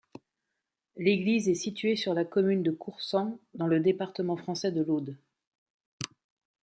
L'église 0.97 1.47
est 1.47 1.53
située 1.53 1.95
sur 1.95 2.15
la 2.15 2.25
commune 2.25 2.63
de 2.63 2.71
Coursan, 2.71 3.37
dans 3.53 3.67
le 3.67 3.79
département 3.79 4.35
français 4.35 4.71
de 4.71 4.81
l'Aude. 4.81 5.15